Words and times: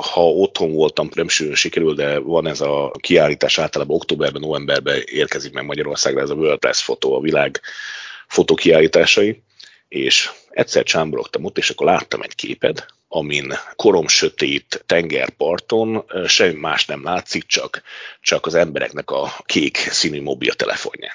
ha 0.00 0.30
otthon 0.30 0.72
voltam, 0.72 1.08
nem 1.14 1.28
sűrűn 1.28 1.54
sikerül, 1.54 1.94
de 1.94 2.18
van 2.18 2.46
ez 2.46 2.60
a 2.60 2.92
kiállítás 3.00 3.58
általában 3.58 3.96
októberben, 3.96 4.40
novemberben 4.40 5.02
érkezik 5.04 5.52
meg 5.52 5.64
Magyarországra, 5.64 6.20
ez 6.20 6.30
a 6.30 6.34
World 6.34 6.58
Press 6.58 6.82
fotó, 6.82 7.14
a 7.14 7.20
világ 7.20 7.60
fotókiállításai, 8.26 9.42
és 9.88 10.30
egyszer 10.50 10.82
csámborogtam 10.82 11.44
ott, 11.44 11.58
és 11.58 11.70
akkor 11.70 11.86
láttam 11.86 12.22
egy 12.22 12.34
képed, 12.34 12.84
amin 13.08 13.52
korom 13.76 14.08
sötét 14.08 14.84
tengerparton 14.86 16.04
semmi 16.26 16.58
más 16.58 16.86
nem 16.86 17.02
látszik, 17.02 17.46
csak, 17.46 17.82
csak 18.20 18.46
az 18.46 18.54
embereknek 18.54 19.10
a 19.10 19.34
kék 19.46 19.76
színű 19.76 20.22
mobiltelefonja. 20.22 21.12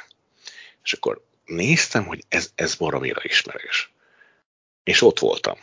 És 0.84 0.94
akkor 0.94 1.22
néztem, 1.46 2.06
hogy 2.06 2.24
ez, 2.30 2.52
ez 2.56 2.76
baromira 2.76 3.22
ismerős. 3.24 3.92
És 4.88 5.02
ott 5.02 5.20
voltam. 5.20 5.56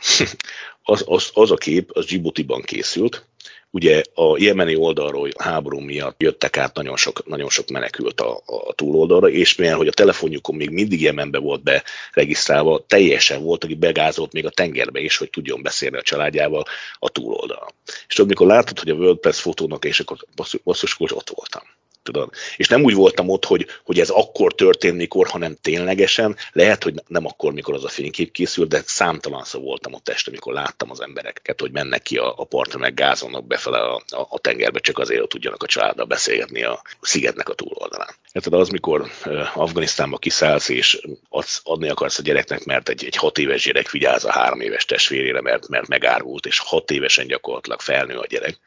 az, 0.83 1.03
az, 1.07 1.29
az 1.33 1.51
a 1.51 1.55
kép, 1.55 1.89
az 1.93 2.05
Djibouti-ban 2.05 2.61
készült, 2.61 3.25
ugye 3.71 4.01
a 4.13 4.37
jemeni 4.37 4.75
oldalról 4.75 5.29
háború 5.37 5.79
miatt 5.79 6.21
jöttek 6.21 6.57
át 6.57 6.75
nagyon 6.75 6.97
sok, 6.97 7.25
nagyon 7.25 7.49
sok 7.49 7.69
menekült 7.69 8.21
a, 8.21 8.41
a 8.45 8.73
túloldalra, 8.73 9.29
és 9.29 9.55
mivel, 9.55 9.77
hogy 9.77 9.87
a 9.87 9.91
telefonjukon 9.91 10.55
még 10.55 10.69
mindig 10.69 11.01
Jemenbe 11.01 11.39
volt 11.39 11.63
beregisztrálva, 11.63 12.85
teljesen 12.87 13.43
volt, 13.43 13.63
aki 13.63 13.75
begázolt 13.75 14.33
még 14.33 14.45
a 14.45 14.49
tengerbe 14.49 14.99
is, 14.99 15.17
hogy 15.17 15.29
tudjon 15.29 15.61
beszélni 15.61 15.97
a 15.97 16.01
családjával 16.01 16.63
a 16.99 17.09
túloldalon. 17.09 17.69
És 18.07 18.15
tudod, 18.15 18.29
mikor 18.29 18.47
látod, 18.47 18.79
hogy 18.79 18.89
a 18.89 18.95
WordPress 18.95 19.41
fotónak, 19.41 19.85
és 19.85 19.99
akkor 19.99 20.17
basszus, 20.63 20.95
ott 20.99 21.29
voltam 21.29 21.63
tudod. 22.05 22.29
És 22.57 22.67
nem 22.67 22.83
úgy 22.83 22.93
voltam 22.93 23.29
ott, 23.29 23.45
hogy, 23.45 23.67
hogy 23.83 23.99
ez 23.99 24.09
akkor 24.09 24.53
történt, 24.53 24.97
mikor, 24.97 25.27
hanem 25.27 25.57
ténylegesen. 25.61 26.35
Lehet, 26.51 26.83
hogy 26.83 26.93
nem 27.07 27.25
akkor, 27.25 27.53
mikor 27.53 27.73
az 27.73 27.83
a 27.83 27.89
fénykép 27.89 28.31
készült, 28.31 28.69
de 28.69 28.81
számtalanszor 28.85 29.61
voltam 29.61 29.93
ott 29.93 30.09
este, 30.09 30.29
amikor 30.29 30.53
láttam 30.53 30.91
az 30.91 31.01
embereket, 31.01 31.59
hogy 31.59 31.71
mennek 31.71 32.01
ki 32.01 32.17
a, 32.17 32.33
a 32.37 32.43
partra, 32.43 32.79
meg 32.79 32.93
gázolnak 32.93 33.47
befele 33.47 33.77
a, 33.77 33.95
a, 34.07 34.27
a 34.29 34.39
tengerbe, 34.39 34.79
csak 34.79 34.99
azért, 34.99 35.19
hogy 35.19 35.27
tudjanak 35.27 35.63
a 35.63 35.67
családdal 35.67 36.05
beszélgetni 36.05 36.63
a 36.63 36.81
szigetnek 37.01 37.49
a 37.49 37.53
túloldalán. 37.53 38.15
Érted, 38.31 38.53
az, 38.53 38.69
mikor 38.69 39.11
Afganisztánba 39.53 40.17
kiszállsz, 40.17 40.69
és 40.69 41.01
adsz, 41.29 41.61
adni 41.63 41.89
akarsz 41.89 42.19
a 42.19 42.21
gyereknek, 42.21 42.63
mert 42.63 42.89
egy, 42.89 43.05
egy 43.05 43.15
hat 43.15 43.37
éves 43.37 43.63
gyerek 43.63 43.91
vigyáz 43.91 44.25
a 44.25 44.31
három 44.31 44.59
éves 44.61 44.85
testvérére, 44.85 45.41
mert, 45.41 45.67
mert 45.67 45.87
megárult, 45.87 46.45
és 46.45 46.59
hat 46.59 46.91
évesen 46.91 47.27
gyakorlatilag 47.27 47.81
felnő 47.81 48.17
a 48.17 48.25
gyerek 48.25 48.57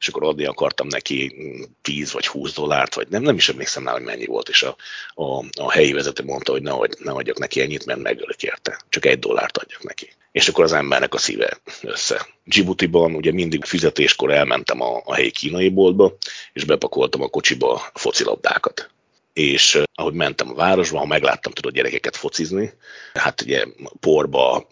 és 0.00 0.08
akkor 0.08 0.24
adni 0.24 0.44
akartam 0.44 0.86
neki 0.86 1.34
10 1.82 2.12
vagy 2.12 2.26
20 2.26 2.54
dollárt, 2.54 2.94
vagy 2.94 3.08
nem, 3.08 3.22
nem 3.22 3.36
is 3.36 3.48
emlékszem 3.48 3.86
rá, 3.86 3.92
hogy 3.92 4.02
mennyi 4.02 4.26
volt, 4.26 4.48
és 4.48 4.62
a, 4.62 4.76
a, 5.14 5.44
a 5.60 5.70
helyi 5.72 5.92
vezető 5.92 6.24
mondta, 6.24 6.52
hogy 6.52 6.62
ne, 6.62 6.70
hogy 6.70 6.96
ne 6.98 7.12
adjak 7.12 7.38
neki 7.38 7.60
ennyit, 7.60 7.86
mert 7.86 8.00
megölök 8.00 8.42
érte. 8.42 8.80
Csak 8.88 9.04
egy 9.04 9.18
dollárt 9.18 9.58
adjak 9.58 9.82
neki. 9.82 10.12
És 10.32 10.48
akkor 10.48 10.64
az 10.64 10.72
embernek 10.72 11.14
a 11.14 11.18
szíve 11.18 11.60
össze. 11.82 12.26
Djibouti-ban 12.44 13.14
ugye 13.14 13.32
mindig 13.32 13.64
fizetéskor 13.64 14.30
elmentem 14.30 14.80
a, 14.80 15.02
a 15.04 15.14
helyi 15.14 15.30
kínai 15.30 15.68
boltba, 15.68 16.16
és 16.52 16.64
bepakoltam 16.64 17.22
a 17.22 17.28
kocsiba 17.28 17.74
a 17.74 17.98
focilabdákat 17.98 18.90
és 19.32 19.82
ahogy 19.94 20.14
mentem 20.14 20.50
a 20.50 20.54
városba, 20.54 20.98
ha 20.98 21.06
megláttam, 21.06 21.52
tudod 21.52 21.72
gyerekeket 21.72 22.16
focizni, 22.16 22.72
hát 23.14 23.40
ugye 23.40 23.64
porba, 24.00 24.68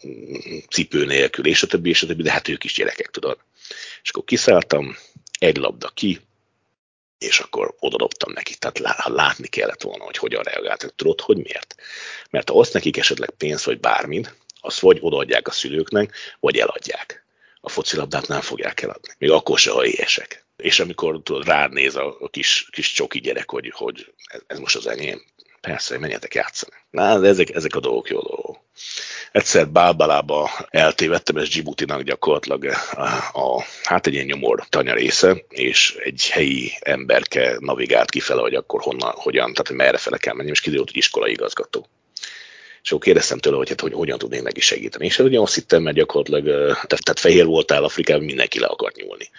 cipő 0.70 1.04
nélkül, 1.04 1.46
és 1.46 1.62
a 1.62 1.66
többi, 1.66 1.88
és 1.88 2.02
a 2.02 2.06
többi, 2.06 2.22
de 2.22 2.32
hát 2.32 2.48
ők 2.48 2.64
is 2.64 2.74
gyerekek, 2.74 3.10
tudod. 3.10 3.38
És 4.02 4.10
akkor 4.10 4.24
kiszálltam, 4.24 4.96
egy 5.38 5.56
labda 5.56 5.88
ki, 5.88 6.20
és 7.18 7.38
akkor 7.38 7.74
odadobtam 7.78 8.32
neki. 8.32 8.54
Tehát 8.54 8.78
látni 9.04 9.46
kellett 9.46 9.82
volna, 9.82 10.04
hogy 10.04 10.16
hogyan 10.16 10.42
reagáltak. 10.42 10.94
Tudod, 10.94 11.20
hogy 11.20 11.36
miért? 11.36 11.74
Mert 12.30 12.48
ha 12.48 12.58
azt 12.58 12.72
nekik 12.72 12.96
esetleg 12.96 13.30
pénzt 13.30 13.64
vagy 13.64 13.80
bármit, 13.80 14.34
azt 14.60 14.80
vagy 14.80 14.98
odaadják 15.00 15.48
a 15.48 15.50
szülőknek, 15.50 16.14
vagy 16.40 16.56
eladják. 16.56 17.24
A 17.60 17.68
focilabdát 17.68 18.28
nem 18.28 18.40
fogják 18.40 18.82
eladni. 18.82 19.14
Még 19.18 19.30
akkor 19.30 19.58
se, 19.58 19.70
ha 19.70 19.86
éhesek. 19.86 20.46
És 20.56 20.80
amikor 20.80 21.20
tudod, 21.22 21.46
rád 21.46 21.72
néz 21.72 21.96
a, 21.96 22.28
kis, 22.30 22.68
kis 22.70 22.92
csoki 22.92 23.20
gyerek, 23.20 23.50
hogy, 23.50 23.72
hogy 23.74 24.12
ez 24.46 24.58
most 24.58 24.76
az 24.76 24.86
enyém, 24.86 25.24
persze, 25.60 25.92
hogy 25.92 26.00
menjetek 26.00 26.34
játszani. 26.34 26.76
Na, 26.90 27.18
de 27.18 27.28
ezek, 27.28 27.50
ezek 27.50 27.74
a 27.74 27.80
dolgok 27.80 28.08
jó 28.08 28.20
dolgok 28.20 28.58
egyszer 29.32 29.68
Bálbalába 29.68 30.50
eltévedtem, 30.70 31.36
ez 31.36 31.48
Djibouti-nak 31.48 32.02
gyakorlatilag 32.02 32.64
a, 32.64 33.02
a, 33.32 33.64
hát 33.82 34.06
egy 34.06 34.12
ilyen 34.12 34.26
nyomor 34.26 34.66
tanya 34.68 34.94
része, 34.94 35.44
és 35.48 35.96
egy 35.98 36.28
helyi 36.30 36.72
emberke 36.80 37.56
navigált 37.58 38.10
kifele, 38.10 38.40
hogy 38.40 38.54
akkor 38.54 38.82
honnan, 38.82 39.12
hogyan, 39.14 39.52
tehát 39.52 39.68
hogy 39.68 39.76
merre 39.76 39.98
fele 39.98 40.16
kell 40.16 40.34
menni, 40.34 40.50
és 40.50 40.60
kiderült, 40.60 40.88
hogy 40.88 40.96
iskolai 40.96 41.30
igazgató. 41.30 41.86
És 42.82 42.90
akkor 42.90 43.04
kérdeztem 43.04 43.38
tőle, 43.38 43.56
hogy, 43.56 43.68
hát, 43.68 43.80
hogy 43.80 43.92
hogyan 43.92 44.18
tudnék 44.18 44.42
neki 44.42 44.60
segíteni. 44.60 45.04
És 45.04 45.18
ugye 45.18 45.40
azt 45.40 45.54
hittem, 45.54 45.82
mert 45.82 45.96
gyakorlatilag, 45.96 46.44
tehát, 46.72 47.04
tehát 47.04 47.18
fehér 47.18 47.44
voltál 47.44 47.84
Afrikában, 47.84 48.24
mindenki 48.24 48.60
le 48.60 48.66
akart 48.66 48.96
nyúlni 48.96 49.30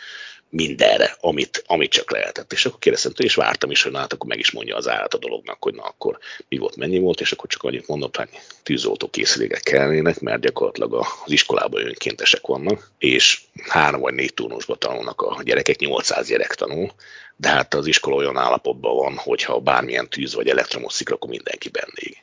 mindenre, 0.49 1.17
amit, 1.19 1.63
amit 1.65 1.91
csak 1.91 2.11
lehetett. 2.11 2.53
És 2.53 2.65
akkor 2.65 2.79
kérdeztem 2.79 3.11
tőle, 3.11 3.29
és 3.29 3.35
vártam 3.35 3.71
is, 3.71 3.83
hogy 3.83 3.91
na, 3.91 3.97
hát 3.97 4.13
akkor 4.13 4.27
meg 4.27 4.39
is 4.39 4.51
mondja 4.51 4.75
az 4.75 4.87
állat 4.87 5.13
a 5.13 5.17
dolognak, 5.17 5.63
hogy 5.63 5.73
na 5.73 5.81
akkor 5.81 6.17
mi 6.47 6.57
volt, 6.57 6.75
mennyi 6.75 6.99
volt, 6.99 7.21
és 7.21 7.31
akkor 7.31 7.49
csak 7.49 7.63
annyit 7.63 7.87
mondott, 7.87 8.17
hogy 8.17 8.29
tűzoltó 8.63 9.09
készülékek 9.09 9.61
kellnének, 9.61 10.19
mert 10.19 10.41
gyakorlatilag 10.41 10.93
az 10.93 11.31
iskolában 11.31 11.85
önkéntesek 11.85 12.47
vannak, 12.47 12.91
és 12.97 13.41
három 13.67 14.01
vagy 14.01 14.13
négy 14.13 14.33
turnusba 14.33 14.75
tanulnak 14.75 15.21
a 15.21 15.41
gyerekek, 15.43 15.79
800 15.79 16.27
gyerek 16.27 16.55
tanul, 16.55 16.91
de 17.35 17.49
hát 17.49 17.73
az 17.73 17.87
iskola 17.87 18.15
olyan 18.15 18.37
állapotban 18.37 18.95
van, 18.95 19.15
hogyha 19.17 19.59
bármilyen 19.59 20.09
tűz 20.09 20.33
vagy 20.33 20.47
elektromos 20.47 20.93
szikra, 20.93 21.15
akkor 21.15 21.29
mindenki 21.29 21.69
bennég. 21.69 22.17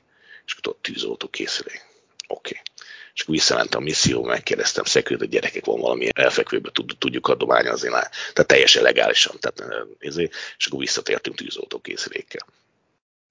És 0.46 0.52
akkor 0.52 0.72
ott 0.72 0.82
tűzoltó 0.82 1.28
készülék. 1.28 1.84
Oké. 2.26 2.58
Okay 2.58 2.62
és 3.16 3.22
akkor 3.22 3.34
visszamentem 3.34 3.80
a 3.80 3.84
misszió, 3.84 4.22
megkérdeztem 4.22 4.84
szekőt, 4.84 5.18
hogy 5.18 5.28
gyerekek 5.28 5.64
van 5.64 5.80
valami 5.80 6.08
elfekvőben, 6.14 6.72
tudjuk 6.98 7.28
adományozni, 7.28 7.88
tehát 7.88 8.46
teljesen 8.46 8.82
legálisan, 8.82 9.36
tehát, 9.40 9.62
és 9.98 10.66
akkor 10.66 10.78
visszatértünk 10.78 11.36
tűzoltókészülékkel. 11.36 12.46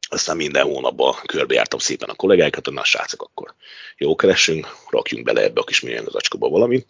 Aztán 0.10 0.36
minden 0.36 0.64
hónapban 0.64 1.16
körbejártam 1.26 1.80
szépen 1.80 2.10
a 2.10 2.14
kollégákat, 2.14 2.66
hogy 2.66 2.74
na 2.74 2.84
srácok, 2.84 3.22
akkor 3.22 3.54
jó 3.98 4.16
keresünk, 4.16 4.76
rakjunk 4.90 5.26
bele 5.26 5.42
ebbe 5.42 5.62
a 5.62 5.64
kis 5.64 5.82
műanyag 5.82 6.08
az 6.08 6.16
acskóba 6.16 6.50
valamit, 6.50 6.88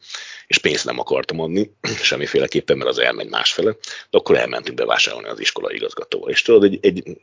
és 0.47 0.57
pénzt 0.57 0.85
nem 0.85 0.99
akartam 0.99 1.39
adni, 1.39 1.71
semmiféleképpen, 2.01 2.77
mert 2.77 2.89
az 2.89 2.99
elmegy 2.99 3.29
másfele, 3.29 3.71
de 4.09 4.17
akkor 4.17 4.37
elmentünk 4.37 4.77
bevásárolni 4.77 5.27
az 5.27 5.39
iskola 5.39 5.71
igazgatóval. 5.71 6.29
És 6.29 6.41
tudod, 6.41 6.63
egy, 6.63 6.79
egy 6.81 7.17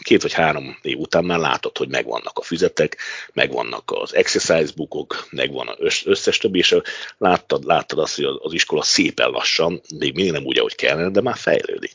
két 0.00 0.22
vagy 0.22 0.32
három 0.32 0.78
év 0.82 0.98
után 0.98 1.24
már 1.24 1.38
látod, 1.38 1.76
hogy 1.76 1.88
megvannak 1.88 2.38
a 2.38 2.42
füzetek, 2.42 2.96
megvannak 3.32 3.90
az 3.90 4.14
exercise 4.14 4.72
bookok, 4.76 5.26
megvan 5.30 5.68
az 5.78 6.02
összes 6.04 6.38
többi, 6.38 6.58
és 6.58 6.76
láttad, 7.18 7.64
láttad 7.64 7.98
azt, 7.98 8.16
hogy 8.16 8.24
az 8.38 8.52
iskola 8.52 8.82
szépen 8.82 9.30
lassan, 9.30 9.80
még 9.98 10.14
mindig 10.14 10.32
nem 10.32 10.44
úgy, 10.44 10.58
ahogy 10.58 10.74
kellene, 10.74 11.10
de 11.10 11.20
már 11.20 11.36
fejlődik. 11.36 11.92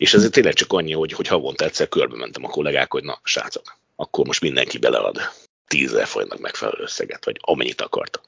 És 0.00 0.14
ez 0.14 0.28
tényleg 0.30 0.54
csak 0.54 0.72
annyi, 0.72 0.92
hogy, 0.92 1.12
hogy 1.12 1.26
havonta 1.26 1.64
egyszer 1.64 1.88
körbe 1.88 2.16
mentem 2.16 2.44
a 2.44 2.48
kollégák, 2.48 2.92
hogy 2.92 3.02
na, 3.04 3.20
srácok, 3.22 3.78
akkor 3.96 4.26
most 4.26 4.40
mindenki 4.40 4.78
belead 4.78 5.18
tízzel 5.66 6.06
folynak 6.06 6.38
megfelelő 6.38 6.82
összeget, 6.82 7.24
vagy 7.24 7.36
amennyit 7.40 7.80
akarta. 7.80 8.20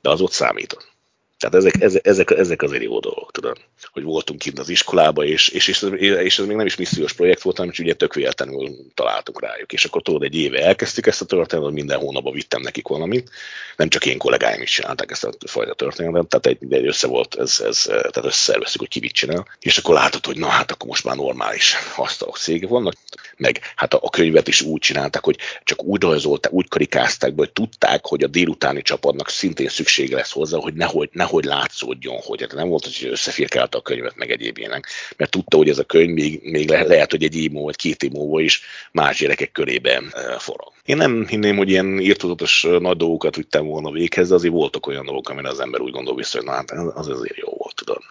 De 0.00 0.10
az 0.10 0.20
ott 0.20 0.32
számított. 0.32 0.92
Tehát 1.38 1.54
ezek, 1.54 1.82
ezek, 1.82 2.06
ezek, 2.06 2.30
ezek 2.30 2.62
azért 2.62 2.82
jó 2.82 3.00
dolgok, 3.00 3.30
tudod, 3.30 3.58
hogy 3.92 4.02
voltunk 4.02 4.38
kint 4.38 4.58
az 4.58 4.68
iskolába, 4.68 5.24
és, 5.24 5.48
és, 5.48 5.68
és, 5.68 5.82
és 5.98 6.38
ez 6.38 6.46
még 6.46 6.56
nem 6.56 6.66
is 6.66 6.76
missziós 6.76 7.12
projekt 7.12 7.42
volt, 7.42 7.56
hanem 7.56 7.72
ugye 7.78 7.94
tök 7.94 8.14
véletlenül 8.14 8.76
találtunk 8.94 9.40
rájuk. 9.40 9.72
És 9.72 9.84
akkor 9.84 10.02
tudod, 10.02 10.22
egy 10.22 10.34
éve 10.34 10.64
elkezdtük 10.64 11.06
ezt 11.06 11.20
a 11.20 11.24
történetet, 11.24 11.72
minden 11.72 11.98
hónapban 11.98 12.32
vittem 12.32 12.60
nekik 12.60 12.88
valamit. 12.88 13.30
Nem 13.76 13.88
csak 13.88 14.06
én 14.06 14.18
kollégáim 14.18 14.62
is 14.62 14.70
csinálták 14.70 15.10
ezt 15.10 15.24
a 15.24 15.32
fajta 15.46 15.74
történetet, 15.74 16.26
tehát 16.26 16.46
egy, 16.46 16.72
egy 16.72 16.86
össze 16.86 17.06
volt, 17.06 17.34
ez, 17.34 17.60
ez, 17.64 17.82
tehát 17.82 18.24
összeszerveztük, 18.24 18.80
hogy 18.80 18.88
ki 18.88 19.00
mit 19.00 19.12
csinál. 19.12 19.46
És 19.60 19.78
akkor 19.78 19.94
látod, 19.94 20.26
hogy 20.26 20.36
na 20.36 20.46
hát 20.46 20.70
akkor 20.70 20.88
most 20.88 21.04
már 21.04 21.16
normális 21.16 21.74
asztalok 21.96 22.38
cég 22.38 22.68
vannak. 22.68 22.94
Meg 23.36 23.60
hát 23.76 23.94
a, 23.94 23.98
a 24.02 24.10
könyvet 24.10 24.48
is 24.48 24.60
úgy 24.60 24.80
csinálták, 24.80 25.24
hogy 25.24 25.36
csak 25.64 25.84
úgy 25.84 26.02
rajzolták, 26.02 26.52
úgy 26.52 26.68
karikázták 26.68 27.32
hogy 27.36 27.52
tudták, 27.52 28.06
hogy 28.06 28.22
a 28.22 28.26
délutáni 28.26 28.82
csapatnak 28.82 29.28
szintén 29.28 29.68
szüksége 29.68 30.16
lesz 30.16 30.32
hozzá, 30.32 30.58
hogy 30.58 30.74
nehogy, 30.74 31.08
nehogy 31.12 31.27
nehogy 31.28 31.44
látszódjon, 31.44 32.16
hogy 32.24 32.40
hát 32.40 32.54
nem 32.54 32.68
volt, 32.68 32.84
hogy 32.84 33.08
összefirkálta 33.10 33.78
a 33.78 33.82
könyvet 33.82 34.16
meg 34.16 34.30
egyéb 34.30 34.58
ilyenek, 34.58 34.86
mert 35.16 35.30
tudta, 35.30 35.56
hogy 35.56 35.68
ez 35.68 35.78
a 35.78 35.84
könyv 35.84 36.12
még, 36.14 36.40
még 36.42 36.68
le, 36.68 36.82
lehet, 36.82 37.10
hogy 37.10 37.24
egy 37.24 37.36
év 37.36 37.50
múlva, 37.50 37.66
vagy 37.66 37.76
két 37.76 38.02
év 38.02 38.10
múlva 38.10 38.40
is 38.40 38.62
más 38.92 39.18
gyerekek 39.18 39.52
körében 39.52 40.12
e, 40.12 40.38
forog. 40.38 40.72
Én 40.84 40.96
nem 40.96 41.26
hinném, 41.26 41.56
hogy 41.56 41.70
ilyen 41.70 42.00
írtózatos 42.00 42.66
nagy 42.78 42.96
dolgokat 42.96 43.36
vittem 43.36 43.66
volna 43.66 43.90
véghez, 43.90 44.28
de 44.28 44.34
azért 44.34 44.52
voltak 44.52 44.86
olyan 44.86 45.04
dolgok, 45.04 45.28
amire 45.28 45.48
az 45.48 45.60
ember 45.60 45.80
úgy 45.80 45.92
gondol 45.92 46.14
vissza, 46.14 46.36
hogy 46.36 46.46
na 46.46 46.52
hát 46.52 46.70
az 46.70 47.08
azért 47.08 47.36
jó 47.36 47.48
volt, 47.56 47.74
tudod. 47.74 48.02